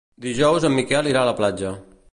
[0.25, 1.77] Dijous en Miquel irà a la platja.